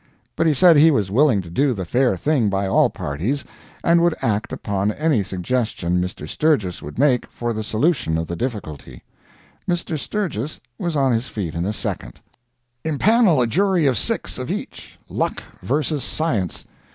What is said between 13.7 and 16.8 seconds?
of six of each, Luck versus Science.